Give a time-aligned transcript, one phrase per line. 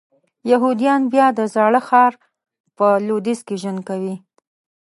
[0.51, 2.13] یهودیان بیا د زاړه ښار
[2.77, 4.15] په لویدیځ کې ژوند کوي.